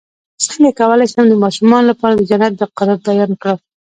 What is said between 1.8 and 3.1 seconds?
لپاره د جنت د قرب